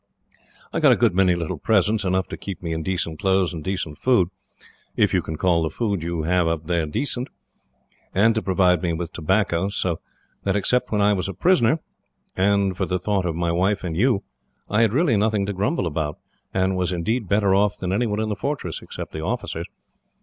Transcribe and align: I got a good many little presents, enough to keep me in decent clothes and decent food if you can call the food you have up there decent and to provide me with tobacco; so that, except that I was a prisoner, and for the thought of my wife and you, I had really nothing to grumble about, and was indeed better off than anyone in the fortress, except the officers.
I 0.73 0.79
got 0.79 0.91
a 0.91 0.95
good 0.95 1.13
many 1.13 1.35
little 1.35 1.59
presents, 1.59 2.03
enough 2.03 2.27
to 2.29 2.35
keep 2.35 2.63
me 2.63 2.73
in 2.73 2.81
decent 2.81 3.19
clothes 3.19 3.53
and 3.53 3.63
decent 3.63 3.99
food 3.99 4.29
if 4.95 5.13
you 5.13 5.21
can 5.21 5.37
call 5.37 5.61
the 5.61 5.69
food 5.69 6.01
you 6.01 6.23
have 6.23 6.47
up 6.47 6.65
there 6.65 6.87
decent 6.87 7.27
and 8.11 8.33
to 8.33 8.41
provide 8.41 8.81
me 8.81 8.93
with 8.93 9.13
tobacco; 9.13 9.67
so 9.69 9.99
that, 10.43 10.55
except 10.55 10.89
that 10.89 11.01
I 11.01 11.13
was 11.13 11.27
a 11.27 11.35
prisoner, 11.35 11.81
and 12.35 12.75
for 12.75 12.87
the 12.87 12.97
thought 12.97 13.27
of 13.27 13.35
my 13.35 13.51
wife 13.51 13.83
and 13.83 13.95
you, 13.95 14.23
I 14.71 14.81
had 14.81 14.91
really 14.91 15.17
nothing 15.17 15.45
to 15.45 15.53
grumble 15.53 15.85
about, 15.85 16.17
and 16.51 16.75
was 16.75 16.91
indeed 16.91 17.29
better 17.29 17.53
off 17.53 17.77
than 17.77 17.93
anyone 17.93 18.19
in 18.19 18.29
the 18.29 18.35
fortress, 18.35 18.81
except 18.81 19.11
the 19.13 19.21
officers. 19.21 19.67